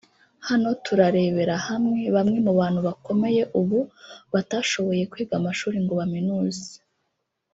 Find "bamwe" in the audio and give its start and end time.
2.15-2.37